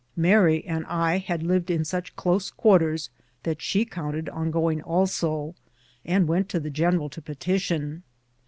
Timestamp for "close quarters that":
2.15-3.61